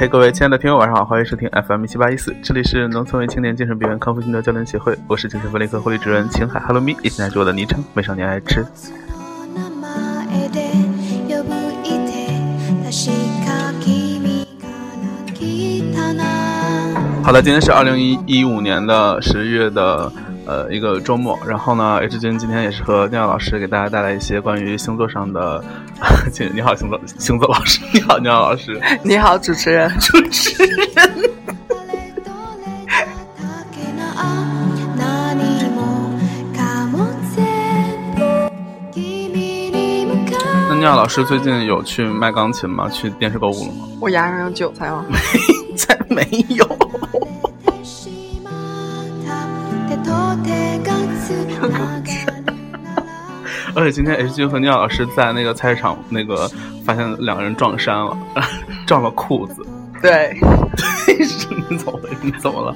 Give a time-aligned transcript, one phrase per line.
[0.00, 8.64] 嘿，各位亲爱的听友，晚上好，欢迎收听 FM 七八一四，这里是农村为青年精神病院康复心得教练协会，我是精神分裂科护理主任秦海 Hello Me，以及来自我的昵称美少年爱吃。
[17.24, 20.12] 好的，今天是二零一一五年的十月的
[20.48, 25.62] 呃一个周末，然后呢，H 君今天也是和尿老师给大家带来一些关于星座上的，
[26.32, 30.78] 请 你好，星座星座老师， 你好，尿老师，你好，主持人，主持人。
[40.70, 42.88] 那尿老师最近有去卖钢琴吗？
[42.88, 43.86] 去电视购物了吗？
[44.00, 45.04] 我牙上有韭菜吗？
[45.10, 45.18] 没
[45.76, 46.64] 才没有。
[53.74, 56.48] 而且今天 H 君和尿老师在那个菜市场，那个
[56.84, 58.16] 发现两个人撞衫了，
[58.86, 59.64] 撞了裤子。
[60.00, 60.36] 对，
[61.06, 61.18] 对，
[61.68, 62.74] 你怎么你怎么了？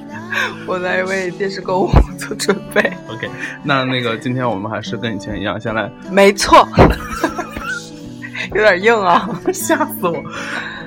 [0.67, 2.81] 我在为电视购物做准备。
[3.09, 3.29] OK，
[3.63, 5.89] 那那个今天我们还是跟以前一样，先来。
[6.11, 6.67] 没错，
[8.53, 10.21] 有点硬啊，吓死我。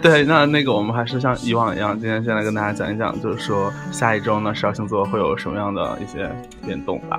[0.02, 6.30] 对，那那个我们还是像以往一样，今天先来跟大家讲一讲，就是说下一周呢，十二星座会有什么样的一些
[6.64, 7.18] 变动吧？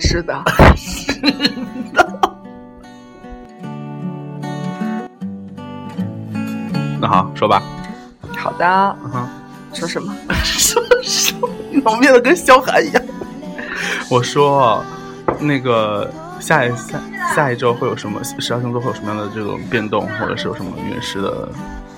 [0.00, 0.42] 是的，
[0.76, 1.22] 是
[1.92, 2.20] 的。
[7.00, 7.62] 那好，说吧。
[8.36, 8.66] 好的。
[9.04, 9.28] 嗯哼。
[9.72, 10.14] 说什么？
[10.44, 11.48] 说什么？
[11.70, 13.02] 你怎么变得跟萧寒一样？
[14.10, 14.84] 我说，
[15.40, 17.00] 那个下一下
[17.34, 18.22] 下一周会有什么？
[18.24, 21.48] 十二星座会有什么样的这种变动，或者是有什么运势的？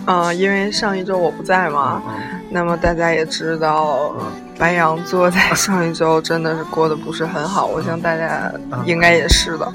[0.07, 2.03] 嗯，因为上一周我不在嘛，
[2.51, 4.15] 那么大家也知道，
[4.59, 8.51] 白羊座在上一周真的是过得不是很好，我想大家
[8.85, 9.73] 应该也是的，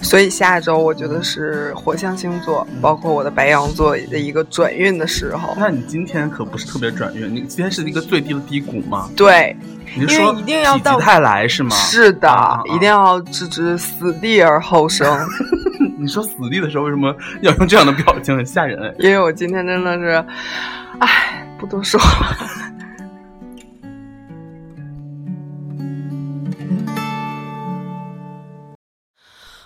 [0.00, 5.54] 所以下一周我觉得是火象星座，包括我的白羊座的一个转运的时候。
[5.58, 9.10] 那你今天可不是特别转运，你今天是一个最低的低谷吗？
[9.16, 9.56] 对，
[9.96, 11.74] 你说一定要到太来是吗？
[11.74, 15.18] 是的，一定要置之死地而后生。
[16.04, 18.36] 你说死地的时候为什么要用这样的表情？
[18.36, 18.94] 很吓人。
[18.98, 20.22] 因为我今天真的是，
[20.98, 22.06] 唉，不多说了。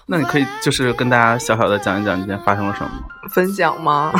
[0.06, 2.90] 那你可以就是跟大家小小的讲一讲今天发生了什么？
[3.30, 4.12] 分享吗？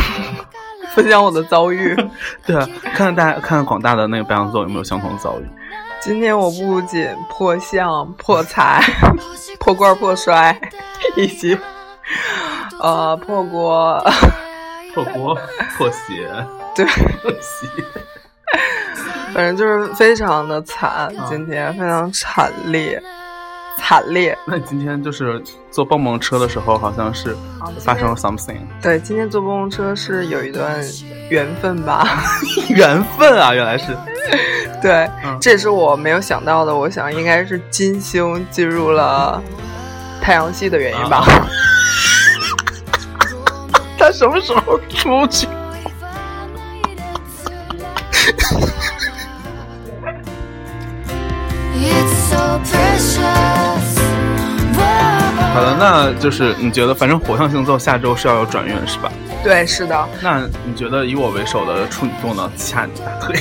[0.96, 1.94] 分享我的遭遇。
[2.44, 5.44] 对啊，看看大家，看看广大的那个白羊座有没有相同的遭遇。
[6.00, 8.82] 今天我不仅破相、破财、
[9.60, 10.58] 破罐破摔，
[11.16, 11.56] 以及。
[12.80, 14.02] 呃，破锅，
[14.94, 15.34] 破锅，
[15.76, 16.28] 破鞋，
[16.74, 16.84] 对，
[17.22, 17.66] 破鞋，
[19.34, 23.02] 反正就是非常的惨，今天非常惨烈，
[23.78, 24.36] 惨烈。
[24.46, 27.36] 那你今天就是坐蹦蹦车的时候，好像是
[27.80, 28.60] 发生了 something。
[28.80, 30.80] 对，今天坐蹦蹦车是有一段
[31.30, 32.06] 缘分吧？
[32.70, 33.96] 缘分啊，原来是。
[34.80, 36.72] 对，这也是我没有想到的。
[36.72, 39.42] 我想应该是金星进入了
[40.22, 41.26] 太阳系的原因吧。
[44.08, 45.46] 他什么时候出去？
[55.52, 59.12] 好的，那就是你觉得，反正火象星座下周是要有转运，是吧？
[59.44, 60.08] 对，是的。
[60.22, 62.50] 那你觉得以我为首的处女座呢？
[62.56, 63.38] 掐你大腿。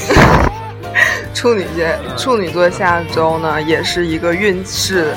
[1.33, 1.85] 处女座，
[2.17, 5.15] 处女座下周呢，也是一个运势。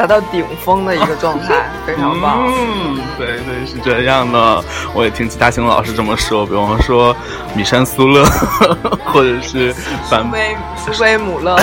[0.00, 2.38] 达到顶峰的一个状态，非常棒。
[2.46, 4.64] 嗯，对对，是这样的。
[4.94, 7.14] 我也听其他星老师这么说，比方说
[7.54, 8.24] 米山苏勒，
[9.12, 9.74] 或者是
[10.08, 10.56] 苏菲
[10.86, 11.54] 苏菲姆勒，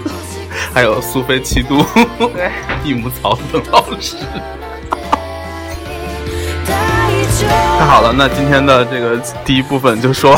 [0.72, 1.84] 还有苏菲七度，
[2.18, 2.50] 对，
[2.82, 4.16] 益母草等老师。
[7.78, 10.34] 太好了，那今天的这个第一部分就说，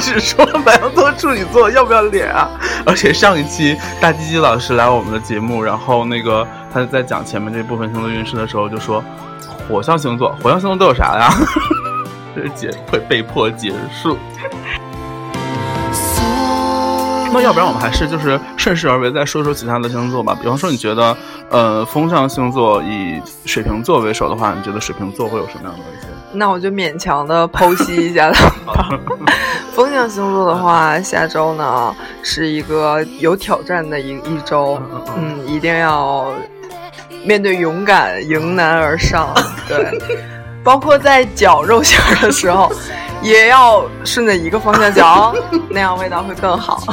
[0.00, 2.48] 是说白羊座、处女座要不要脸啊？
[2.86, 9.02] 而且上一期大鸡鸡老师来我们的节目，然后那个他在讲前面这部分星座运势的时候，就说
[9.68, 11.30] 火象星座，火象星座都有啥呀？
[12.34, 14.16] 这结会被迫结束。
[17.34, 20.36] 那要不然我们还是就是顺势而为，再说说其他的星座吧。
[20.38, 21.16] 比方说，你觉得
[21.48, 26.08] 呃风象星座以水瓶座为首的话，你觉得水瓶座会有什么样的一些？
[26.34, 28.88] 那我就勉强的剖析一下他吧。
[29.74, 34.78] 风象星座的话，下周呢是一个有挑战的一一周，
[35.16, 36.32] 嗯，一定要
[37.24, 39.34] 面对勇敢，迎难而上。
[39.66, 39.98] 对，
[40.62, 42.70] 包括在绞肉馅的时候，
[43.22, 45.34] 也要顺着一个方向绞，
[45.70, 46.82] 那样味道会更好。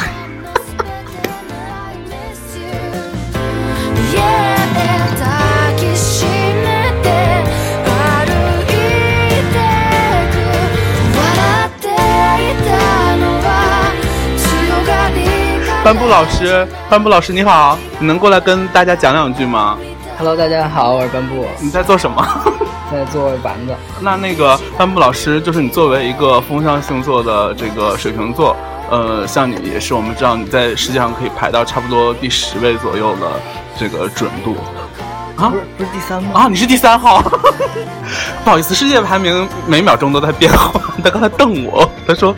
[15.84, 19.78] 班布老师，班布老师你好，你能过来跟大家讲两句吗
[20.18, 21.46] ？Hello，大家好，我是班布。
[21.60, 22.26] 你在做什么？
[22.92, 23.74] 在做丸子。
[24.02, 28.56] 那那个班布老师，就是你作为一个风象星座的这个水瓶座，
[28.92, 33.28] 呃，像你也是，我们知道你在世界上可以排到差不多第十位左右的
[33.80, 34.58] 这个准度。
[35.38, 36.32] 啊，不是不是第三吗？
[36.34, 37.22] 啊，你是第三号。
[38.44, 40.82] 不好意思，世界排名每秒钟都在变化。
[41.02, 42.36] 他刚才瞪我，他说。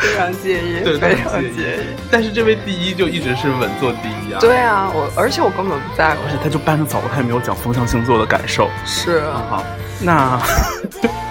[0.00, 1.80] 非常介意，对，非常介意。
[2.10, 4.38] 但是这位第一就一直是稳坐第一啊。
[4.40, 6.22] 对啊，我而且我根本不在乎。
[6.26, 8.68] 而且他就搬着走，他也没有讲风象星座的感受。
[8.84, 9.64] 是啊，好，
[10.00, 10.38] 那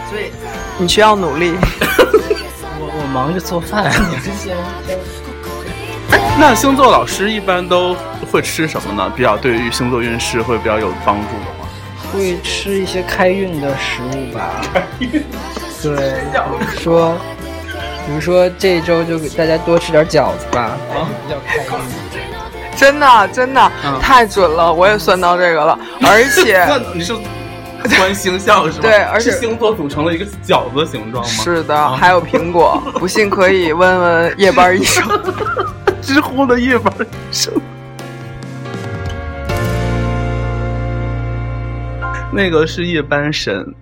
[0.10, 0.32] 所以
[0.78, 1.54] 你需要努力。
[2.82, 4.56] 我我忙着做饭， 你是先
[4.86, 4.98] 先。
[6.40, 7.96] 那星座老师一般都
[8.32, 9.12] 会吃什么呢？
[9.16, 11.68] 比较对于星座运势会比较有帮助的吗？
[12.14, 14.62] 会吃一些开运的食物吧。
[14.74, 15.24] 开运。
[15.82, 16.24] 对，
[16.82, 17.18] 说。
[18.06, 20.78] 比如说这一周就给大家多吃点饺子吧，
[21.26, 21.74] 比较开心。
[22.76, 25.78] 真的真的太准了，我也算到这个了。
[26.02, 26.66] 而且
[26.96, 27.14] 你是
[27.98, 28.82] 观星象是吧？
[28.82, 31.30] 对，而且星座组成了一个饺子形状吗？
[31.30, 32.82] 是的，还有苹果。
[32.98, 35.06] 不信可以问问夜班医生，
[36.02, 37.54] 知乎的夜班医生。
[42.32, 43.76] 那个是夜班神。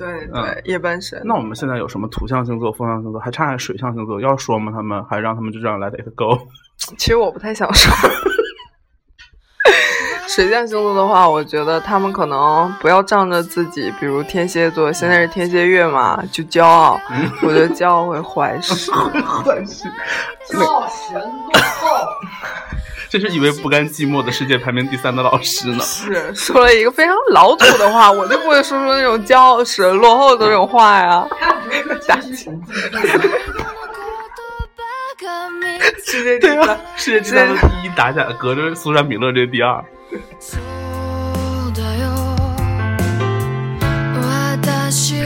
[0.00, 1.20] 对对，夜班神。
[1.24, 4.20] 那我们现在有什么土象星座、风象星座，还差水象星座？
[4.20, 4.72] 要说吗？
[4.74, 6.38] 他们还让他们就这样来 it go？
[6.96, 7.92] 其实我不太想说。
[10.26, 17.00] 水象星座的话，我觉得他们可能不要仗着自己，比如天蝎座，现在是天蝎月嘛，就骄傲。
[17.42, 18.90] 我觉得骄傲会坏事。
[19.44, 19.88] 坏事。
[20.48, 21.88] 骄傲神多厚。
[23.10, 25.82] 这是一位不甘寂寞的世界排名第三的老师呢。
[25.82, 31.26] 是说了一个非常老土的话，我就不会说出那种骄傲、使人、落后的那种话呀。
[36.04, 39.84] 世界 对啊，世界第三的第一打起来，隔着苏珊·米勒这第二。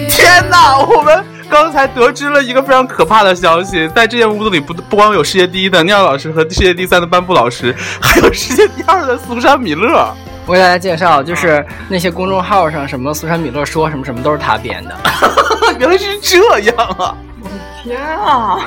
[0.08, 1.33] 天哪，我们。
[1.54, 7.72] 刚才得知了一个非常可怕的消息，在这间屋子里不不光有世界第一的尿老师和世界第三的班布老师，
[8.02, 10.12] 还有世界第二的苏珊米勒。
[10.46, 14.96] 我给大家介绍，就是那些公众号上什么苏珊米勒说什么什么都是他编的。
[15.78, 17.14] 原来是这样啊！
[17.40, 17.54] 我的
[17.84, 18.58] 天啊！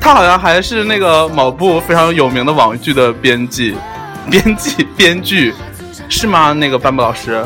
[0.00, 3.76] 他好像还是那个某部非常有名的网剧的编辑、
[4.30, 5.52] 编辑、编剧，
[6.08, 6.52] 是吗？
[6.52, 7.44] 那个班布老师。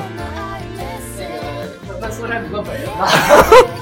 [1.19, 3.09] 那个问苏珊米勒本人吧。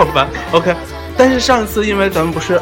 [0.00, 0.74] 好吧，OK。
[1.14, 2.58] 但是上一次因为咱们不是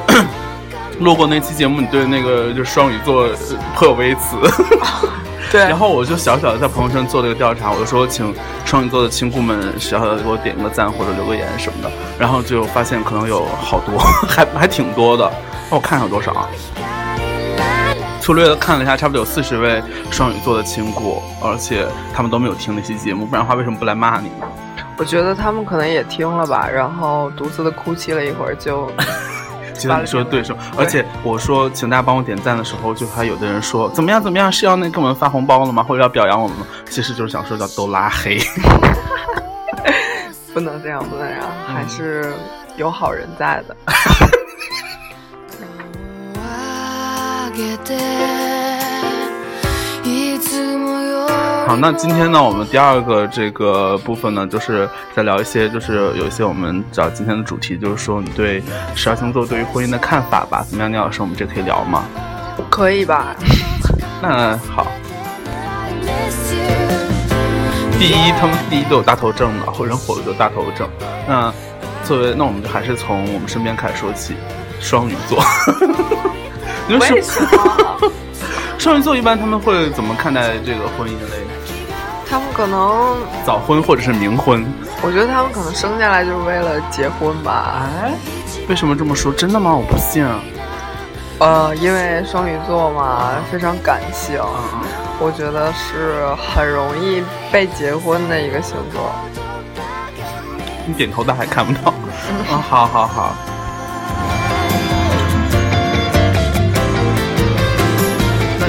[0.99, 3.29] 录过那期节目，你对那个就是双鱼座
[3.77, 4.37] 颇有微词，
[5.49, 5.61] 对。
[5.61, 13.97] 然后我就小小的在朋友圈做了一个调查，我就说请双鱼座的亲故们小小的给我点个赞或者留个言什么的，然后就发现可能有好多，
[14.29, 15.31] 还还挺多的。
[15.71, 16.49] 那我看有多少啊？
[18.21, 19.81] 粗略的看了一下，差不多有四十位
[20.11, 24.47] 双鱼座的亲故，而且他们都没有听那期节目，不然的话为什么不来骂你呢？
[24.99, 28.91] 我觉得他们可能也听了吧，然后独自的哭泣了一会儿， 就。
[29.75, 35.85] 其实你说的对，是而且我说请大家帮我点赞的时候，就还有的人说怎么样怎么样，是要那给我们发红包了吗？
[35.85, 36.67] 或者要表扬我们吗？
[36.91, 38.41] 其实就是想说叫都拉黑。
[40.53, 42.33] 不能这样，不能这样，还是
[42.77, 43.77] 有好人在的。
[51.69, 58.63] 好，那今天呢，我们第二个这个部分呢，就是再聊一些，就是有一些我们找今天的主题，就是说你对
[58.95, 60.65] 十二星座对于婚姻的看法吧。
[60.67, 62.05] 怎么样，聂老师，我们这可以聊吗？
[62.71, 63.37] 可以吧？
[64.23, 64.87] 那好。
[67.99, 70.89] 第一，他们第一都有大头症的，或人火的就大头症。
[71.29, 71.53] 那
[72.03, 74.33] 作为，那我们就还是从我们身边开始说起，
[74.81, 75.39] 双鱼座。
[76.89, 78.11] 为什么？
[78.79, 81.45] 双鱼座一般他们会怎么看待这个婚姻类？
[82.31, 84.65] 他们可能早婚或者是冥婚。
[85.03, 87.89] 我觉得他们可能生下来就是为了结婚吧。
[88.03, 88.13] 哎，
[88.69, 89.33] 为什么这么说？
[89.33, 89.75] 真的吗？
[89.75, 90.25] 我不信。
[91.41, 94.41] 呃，因为双鱼座嘛，非常感性，
[95.21, 99.13] 我觉得是很容易被结婚的一个星座。
[100.87, 101.91] 你点头，但还看不到。
[101.91, 103.35] 啊， 好好好。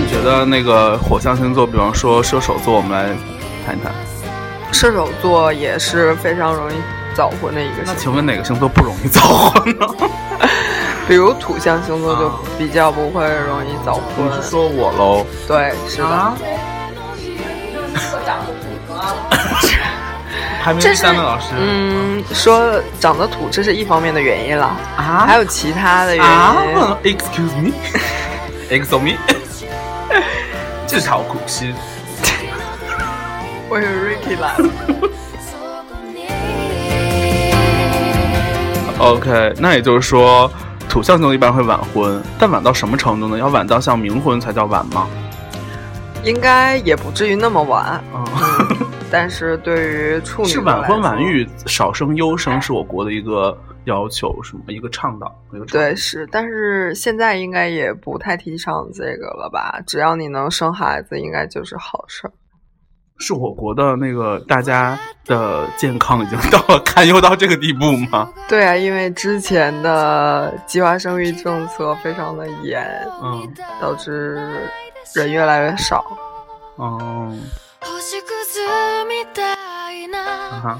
[0.09, 3.15] 觉得那个火象星座，比方说射手座，我们来
[3.65, 3.93] 谈一谈。
[4.71, 6.75] 射手座也是非常容易
[7.15, 7.93] 早婚的一个星座。
[7.93, 9.85] 那请问哪个星座不容易早婚呢？
[11.07, 14.27] 比如土象星座就比较不会容易早婚。
[14.27, 15.25] 你是说我喽？
[15.47, 16.33] 对，是吗？
[20.61, 24.65] 排名第三的老师，嗯，说长得土，这是一方面的原因了
[24.97, 26.31] 啊，还有其他的原因。
[26.31, 29.17] 啊， Excuse me，Excuse me，
[30.89, 31.72] 自讨苦吃。
[33.69, 34.67] 我有 Ricky 来了。
[38.98, 40.51] OK，那也就是说，
[40.89, 43.38] 土象星座一般会晚婚，但晚到什么程度呢？
[43.38, 45.08] 要晚到像冥婚才叫晚吗？
[46.24, 48.25] 应该也不至于那么晚，嗯、
[49.12, 53.55] 但是对于处女 是晚婚晚育，少生优生是我国的一个
[53.89, 54.63] 要求，什么？
[54.67, 59.81] 一个倡导，一个倡导对是，但是现在应该也不太提倡这个了吧？
[59.88, 62.31] 只要你能生孩子，应该就是好事儿。
[63.22, 68.31] 是我国的那个大家的健康已经到了堪忧到这个地步吗？
[68.48, 72.81] 对啊，因为之前的计划生育政策非常的严，
[73.22, 74.36] 嗯，导致
[75.15, 76.05] 人越来越少，
[76.77, 77.36] 哦，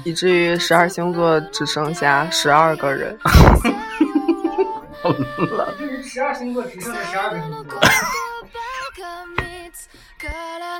[0.04, 3.16] 以至于十二星座只剩下十二个人。
[5.78, 7.80] 就是十二星座只剩下十二个星座。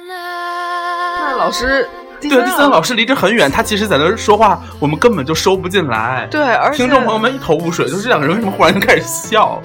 [0.07, 1.89] 那 老师，
[2.21, 6.29] 对，第三老师离这很远，他其实在那说话，我们根本就收不进来。
[6.31, 9.63] 对，而且听众朋友们一头雾水，就是这两个人为什么忽然就开始笑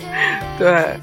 [0.58, 0.98] 对。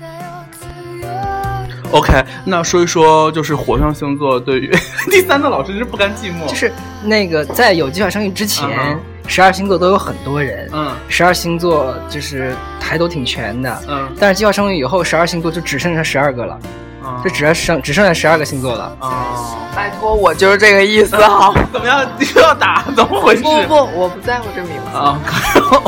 [1.93, 4.71] ？OK，那说一说就是火象星座对于
[5.11, 6.73] 第三的老师是不甘寂寞，就是
[7.05, 13.83] 那个在有计划生育之前嗯，十二星座都有很多人，嗯十二星座就是还都挺全的。
[13.89, 16.59] 嗯但是计划生育以后，十二星座就只剩下十二个了，
[17.05, 18.97] 嗯就只剩只剩下十二个星座了。
[18.99, 21.53] 啊，拜托，我就是这个意思哈。
[21.73, 22.07] 怎么样？
[22.19, 22.83] 你 又要打？
[22.97, 23.43] 怎么回事？
[23.43, 24.97] 不不不，我不在乎这名字。
[24.99, 25.21] 啊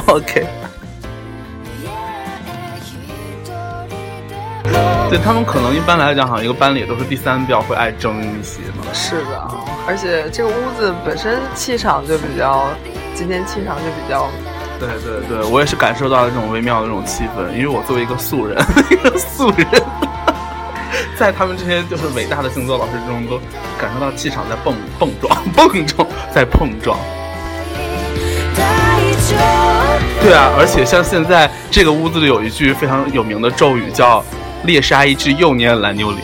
[0.07, 0.47] ，OK。
[5.11, 8.85] 对他们可能一般来讲，好像一个班里都是第三比较会爱争一些嘛。
[8.93, 9.49] 是的，
[9.87, 12.67] 而且这个屋子本身气场就比较，
[13.15, 14.29] 今天气场就比较，
[14.81, 18.57] 对对对，我也是感受到了这种微妙的这种气氛，因为我作为一个素人，
[18.91, 19.67] 一个素人，
[21.17, 23.39] 在他们这些就是伟大的星座老师之中，都
[23.79, 26.99] 感受到气场在蹦蹦撞、 蹦撞，在碰撞。
[30.23, 34.25] 对啊，而且像现在这个屋子里有一句非常有名的咒语，叫
[34.65, 36.21] “猎杀一只幼年蓝牛羚”。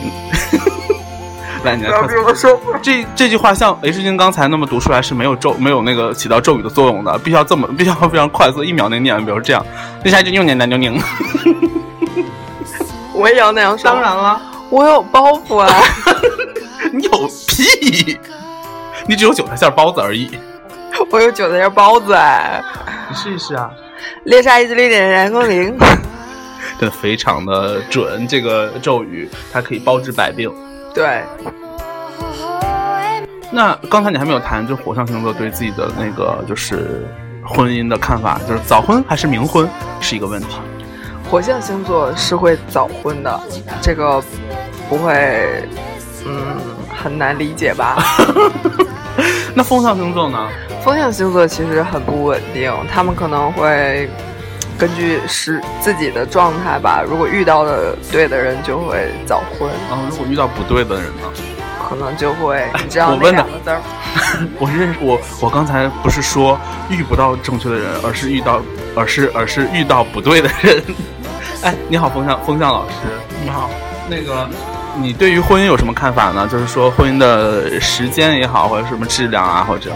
[1.63, 2.01] 来，你来看。
[2.25, 9.63] 我说，这这句话像 H 君刚才那么读出来是没有咒没有那个起到咒语的作用的，必须要这么必须要非常快速，一秒内念完，比如这样，
[10.03, 10.99] 猎杀一只幼年蓝牛羚。
[13.13, 13.91] 我也要那样说。
[13.91, 15.69] 当然了，我有包袱啊，
[16.91, 17.11] 你有
[17.47, 18.17] 屁！
[19.05, 20.31] 你只有韭菜馅包子而已。
[21.11, 22.63] 我有韭菜馅包子哎。
[23.07, 23.69] 你试一试啊，
[24.23, 25.77] 猎杀一只绿点蓝公羚。
[26.79, 30.51] 真的非常的准，这个咒语它可以包治百病。
[30.93, 31.23] 对，
[33.51, 37.07] 那刚才你还没有谈，就火象星座对自己的那个就是
[37.45, 39.67] 婚姻的看法，就是早婚还是冥婚
[39.99, 40.57] 是一个问题。
[41.29, 43.39] 火象星座是会早婚的，
[43.81, 44.21] 这个
[44.89, 45.63] 不会，
[46.25, 46.57] 嗯，
[47.01, 48.03] 很难理解吧？
[49.55, 50.37] 那风象星座呢？
[50.83, 54.09] 风象星座其实很不稳定，他们可能会
[54.81, 61.29] 根据是自己的状态吧，如果遇到的对的人就会早婚，然后如果遇到不对的人呢？
[61.87, 63.79] 可能就会你知道那我问的两个字儿，
[64.57, 66.59] 我认识我我刚才不是说
[66.89, 68.59] 遇不到正确的人，而是遇到
[68.95, 70.81] 而是而是遇到不对的人。
[71.61, 72.95] 哎，你好，风向风向老师，
[73.43, 73.69] 你好，
[74.09, 74.49] 那个
[74.95, 76.47] 你对于婚姻有什么看法呢？
[76.51, 79.91] 就是说婚姻的时间也好，或者什么质量啊，或者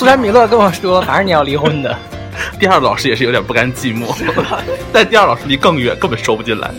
[0.00, 1.94] 苏珊米勒跟我说，反正你要离婚的。
[2.58, 4.16] 第二老师也是有点不甘寂寞，
[4.90, 6.70] 但第二老师离更远，根本收不进来。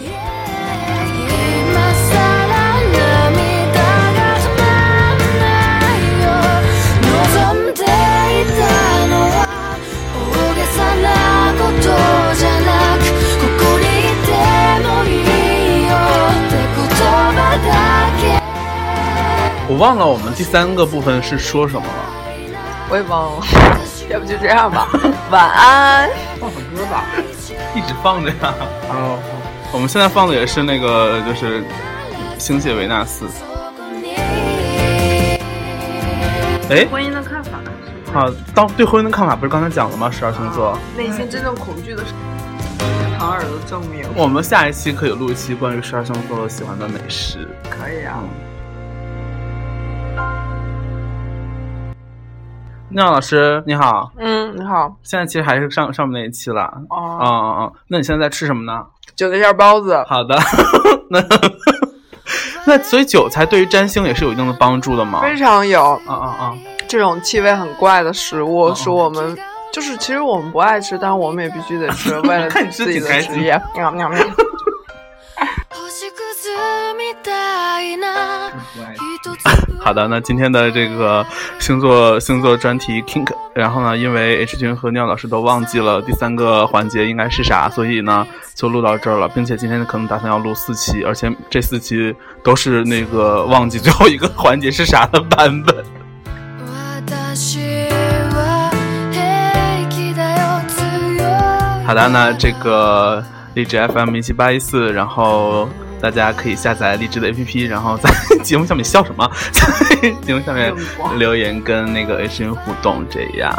[19.68, 22.11] 我忘了我们第三个部分是说什么了。
[22.92, 23.46] 我也忘了，
[24.10, 24.86] 要不就这样吧，
[25.32, 26.10] 晚安。
[26.42, 27.06] 放首歌吧，
[27.74, 28.36] 一直放着呀。
[28.92, 29.18] 哦，
[29.72, 31.62] 我们现在放的也是那个，就是
[32.38, 33.26] 《星界维纳斯》。
[36.70, 37.60] 哎，婚姻的看法，
[38.14, 40.12] 好，当对婚姻的看法不是刚才讲了吗？
[40.12, 42.12] 十二星座，内心真正恐惧的是
[43.18, 44.06] 长耳朵证明。
[44.16, 47.48] 我们下一期可以录一期关于十二星座喜欢的美食。
[47.70, 48.20] 可以啊。
[52.94, 54.94] 聂老师你好，嗯，你好。
[55.04, 56.64] 现在其实还是上上面那一期了。
[56.90, 57.72] 哦，嗯嗯嗯！
[57.88, 58.84] 那你现在在吃什么呢？
[59.16, 60.04] 韭菜馅包子。
[60.08, 60.38] 好的，
[61.10, 61.24] 那
[62.66, 65.22] 那所以韭菜对于占星也是有一定的帮助的吗？
[65.22, 65.94] 非常有。
[66.06, 66.58] 啊啊啊！
[66.88, 69.38] 这种气味很怪的食物是我们，
[69.72, 73.60] 就是其实我们不爱吃，但是我们也必须得吃， 为了自己的职业。
[73.76, 74.20] 喵喵喵。
[79.84, 81.26] 好的，那今天的这个
[81.60, 95.76] 星座星座专题 Kink，然后呢，因为 H 君和尿老师都忘记了第三个环节应该是啥，所以呢就录到这儿了，并且今天可能打算要录四期，而且这四期都是那个忘记最后一个环节是啥的版本。
[101.88, 103.24] 好的，那这个
[103.56, 105.68] 荔枝 FM 一七八一四，然后。
[106.02, 108.10] 大家可以下载荔枝的 APP，然后在
[108.44, 109.30] 节目下面笑什么？
[109.54, 110.74] 在节目下面
[111.18, 113.54] 留言跟那个 H N 互动，这样。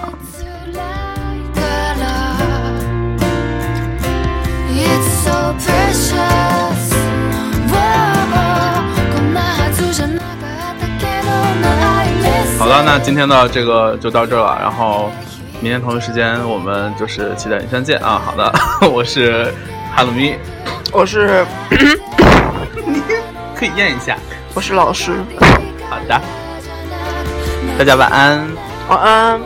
[12.59, 15.13] 好了，那今天的这个就到这了，然后
[15.61, 18.21] 明天同一时间我们就是期待你相见啊！
[18.25, 18.53] 好的，
[18.91, 19.53] 我是
[19.95, 20.35] 哈鲁咪，
[20.93, 21.45] 我是。
[23.63, 24.19] 可以验一下，
[24.55, 25.13] 我是老师。
[25.89, 26.21] 好的，
[27.79, 28.45] 大家晚安，
[28.89, 29.41] 晚安。